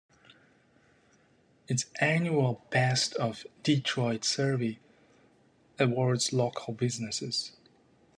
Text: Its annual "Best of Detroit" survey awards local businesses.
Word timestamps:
Its 1.67 1.85
annual 1.99 2.65
"Best 2.71 3.13
of 3.17 3.45
Detroit" 3.61 4.25
survey 4.25 4.79
awards 5.77 6.33
local 6.33 6.73
businesses. 6.73 7.51